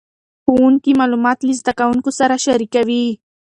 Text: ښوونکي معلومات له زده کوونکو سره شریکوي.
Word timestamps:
ښوونکي 0.43 0.91
معلومات 0.99 1.37
له 1.47 1.53
زده 1.59 1.73
کوونکو 1.79 2.09
سره 2.19 2.35
شریکوي. 2.45 3.05